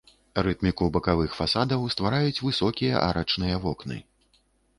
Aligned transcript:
Рытміку 0.45 0.87
бакавых 0.95 1.35
фасадаў 1.39 1.85
ствараюць 1.97 2.41
высокія 2.47 3.03
арачныя 3.11 3.55
вокны. 3.69 4.01